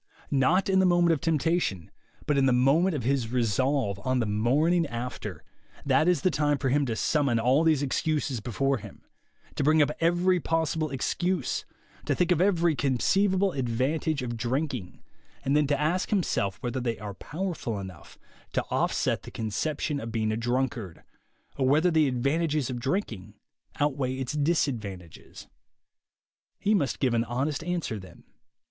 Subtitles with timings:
[0.33, 1.91] Not in the moment of temptation,
[2.25, 5.43] but in the moment of his resolve, on "the morning after,''
[5.85, 9.03] that is the time for him to summon all these excuses before him,
[9.53, 11.65] to bring up every possible excuse,
[12.05, 15.03] to think of every conceivable advantage of drinking,
[15.45, 18.17] and then to ask himself whether they are powerful enough
[18.53, 21.03] to offset the conception of being a drunkard,
[21.57, 23.35] or whether the advantages of drinking
[23.79, 25.45] outweigh its disadvantages.
[26.57, 28.23] He must give an honest answer then.